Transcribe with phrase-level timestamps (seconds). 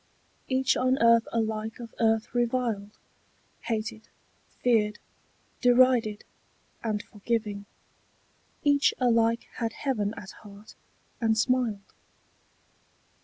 [0.47, 2.97] Each on earth alike of earth reviled,
[3.65, 4.07] Hated,
[4.63, 4.97] feared,
[5.61, 6.23] derided,
[6.83, 7.67] and forgiving,
[8.63, 10.73] Each alike had heaven at heart,
[11.19, 11.93] and smiled.